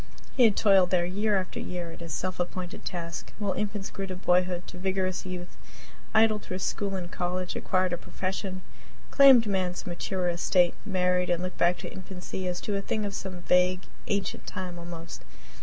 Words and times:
He 0.35 0.45
had 0.45 0.57
toiled 0.57 0.89
there 0.89 1.05
year 1.05 1.37
after 1.39 1.59
year, 1.59 1.91
at 1.91 1.99
his 1.99 2.11
self 2.11 2.39
appointed 2.39 2.83
task, 2.83 3.31
while 3.37 3.53
infants 3.53 3.91
grew 3.91 4.07
to 4.07 4.15
boyhood 4.15 4.65
to 4.65 4.79
vigorous 4.79 5.27
youth 5.27 5.55
idled 6.11 6.41
through 6.41 6.57
school 6.57 6.95
and 6.95 7.11
college 7.11 7.55
acquired 7.55 7.93
a 7.93 7.97
profession 7.99 8.63
claimed 9.11 9.45
man's 9.45 9.85
mature 9.85 10.27
estate 10.27 10.73
married 10.87 11.29
and 11.29 11.43
looked 11.43 11.59
back 11.59 11.77
to 11.77 11.93
infancy 11.93 12.47
as 12.47 12.59
to 12.61 12.75
a 12.75 12.81
thing 12.81 13.05
of 13.05 13.13
some 13.13 13.43
vague, 13.43 13.83
ancient 14.07 14.47
time, 14.47 14.79
almost. 14.79 15.23